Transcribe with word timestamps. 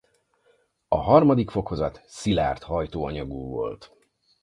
A 0.87 0.97
harmadik 0.97 1.49
fokozat 1.49 2.01
szilárd 2.07 2.63
hajtóanyagú 2.63 3.47
volt. 3.49 3.91